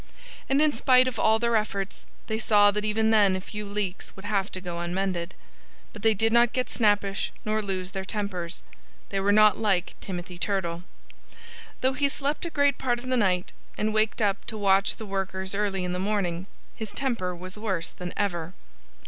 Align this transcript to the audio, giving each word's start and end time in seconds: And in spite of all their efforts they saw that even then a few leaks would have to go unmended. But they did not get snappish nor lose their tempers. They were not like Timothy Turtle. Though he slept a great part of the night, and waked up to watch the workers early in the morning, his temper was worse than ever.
And 0.49 0.63
in 0.63 0.73
spite 0.73 1.07
of 1.07 1.19
all 1.19 1.37
their 1.37 1.55
efforts 1.55 2.07
they 2.25 2.39
saw 2.39 2.71
that 2.71 2.83
even 2.83 3.11
then 3.11 3.35
a 3.35 3.39
few 3.39 3.63
leaks 3.67 4.15
would 4.15 4.25
have 4.25 4.51
to 4.53 4.59
go 4.59 4.79
unmended. 4.79 5.35
But 5.93 6.01
they 6.01 6.15
did 6.15 6.33
not 6.33 6.53
get 6.53 6.71
snappish 6.71 7.31
nor 7.45 7.61
lose 7.61 7.91
their 7.91 8.03
tempers. 8.03 8.63
They 9.09 9.19
were 9.19 9.31
not 9.31 9.59
like 9.59 9.93
Timothy 10.01 10.39
Turtle. 10.39 10.81
Though 11.81 11.93
he 11.93 12.09
slept 12.09 12.47
a 12.47 12.49
great 12.49 12.79
part 12.79 12.97
of 12.97 13.09
the 13.09 13.15
night, 13.15 13.51
and 13.77 13.93
waked 13.93 14.23
up 14.23 14.43
to 14.45 14.57
watch 14.57 14.95
the 14.95 15.05
workers 15.05 15.53
early 15.53 15.83
in 15.85 15.93
the 15.93 15.99
morning, 15.99 16.47
his 16.75 16.91
temper 16.91 17.35
was 17.35 17.55
worse 17.55 17.89
than 17.91 18.11
ever. 18.17 18.55